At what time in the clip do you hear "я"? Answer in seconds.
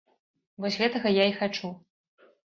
1.17-1.27